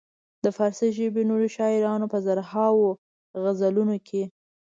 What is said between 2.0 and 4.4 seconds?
په زرهاوو غزلونو کې.